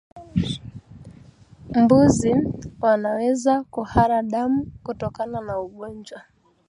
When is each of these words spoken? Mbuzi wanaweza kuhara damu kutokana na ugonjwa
Mbuzi 1.75 2.35
wanaweza 2.81 3.63
kuhara 3.63 4.23
damu 4.23 4.71
kutokana 4.83 5.41
na 5.41 5.59
ugonjwa 5.59 6.21